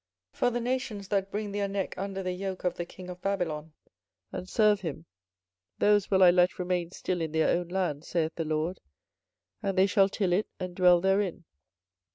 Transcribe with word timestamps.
24:027:011 0.33 0.39
But 0.41 0.49
the 0.53 0.59
nations 0.61 1.07
that 1.09 1.29
bring 1.29 1.51
their 1.51 1.67
neck 1.67 1.95
under 1.95 2.23
the 2.23 2.31
yoke 2.31 2.63
of 2.63 2.73
the 2.73 2.87
king 2.87 3.07
of 3.07 3.21
Babylon, 3.21 3.71
and 4.31 4.49
serve 4.49 4.81
him, 4.81 5.05
those 5.77 6.09
will 6.09 6.23
I 6.23 6.31
let 6.31 6.57
remain 6.57 6.89
still 6.89 7.21
in 7.21 7.31
their 7.33 7.55
own 7.55 7.67
land, 7.67 8.03
saith 8.03 8.33
the 8.33 8.43
LORD; 8.43 8.79
and 9.61 9.77
they 9.77 9.85
shall 9.85 10.09
till 10.09 10.33
it, 10.33 10.47
and 10.59 10.75
dwell 10.75 11.01
therein. 11.01 11.43